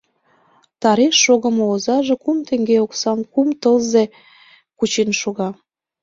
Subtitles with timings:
[0.81, 4.03] Тареш шогымо озаже кум теҥге оксам кум тылзе
[4.77, 5.49] кучен шога.